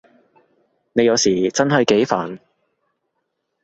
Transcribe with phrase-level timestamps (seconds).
[0.93, 2.39] 你有時真係幾煩